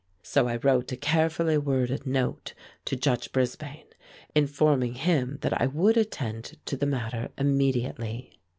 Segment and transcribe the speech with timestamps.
[0.23, 2.55] So I wrote a carefully worded note
[2.85, 3.85] to Judge Brisbane,
[4.33, 8.39] informing him that I would attend to the matter immediately.